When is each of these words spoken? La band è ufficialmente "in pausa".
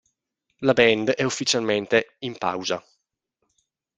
La 0.61 0.73
band 0.73 1.11
è 1.11 1.21
ufficialmente 1.21 2.15
"in 2.21 2.35
pausa". 2.35 2.83